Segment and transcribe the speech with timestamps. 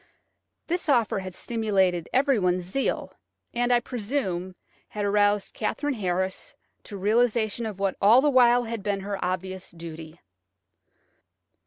[0.65, 3.13] This offer had stimulated everyone's zeal,
[3.53, 4.55] and, I presume,
[4.87, 9.23] had aroused Katherine Harris to a realisation of what had all the while been her
[9.23, 10.19] obvious duty.